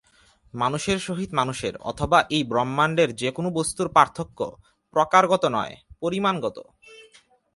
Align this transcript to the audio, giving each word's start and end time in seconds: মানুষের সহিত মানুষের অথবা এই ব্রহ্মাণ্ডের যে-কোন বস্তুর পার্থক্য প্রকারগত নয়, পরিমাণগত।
মানুষের 0.53 0.97
সহিত 0.99 1.29
মানুষের 1.33 1.73
অথবা 1.81 2.19
এই 2.29 2.43
ব্রহ্মাণ্ডের 2.43 3.09
যে-কোন 3.15 3.45
বস্তুর 3.49 3.87
পার্থক্য 3.89 4.39
প্রকারগত 4.93 5.43
নয়, 5.47 5.73
পরিমাণগত। 5.99 6.57